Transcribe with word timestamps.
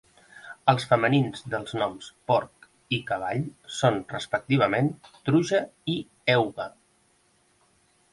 Els 0.71 0.85
femenins 0.91 1.43
dels 1.53 1.75
noms 1.81 2.07
"porc" 2.31 2.65
i 2.97 2.99
"cavall" 3.11 3.43
són 3.81 3.99
respectivament 4.15 4.89
"truja" 5.29 5.61
i 5.97 5.99
"egua". 6.37 6.67